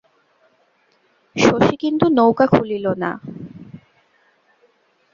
শশী 1.35 1.75
কিন্তু 1.75 2.05
নৌকা 2.09 2.45
খুলিল 2.47 2.85
না। 2.93 3.11